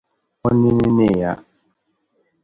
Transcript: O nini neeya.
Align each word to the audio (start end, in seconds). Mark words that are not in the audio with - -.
O 0.47 0.49
nini 0.59 0.87
neeya. 0.97 1.31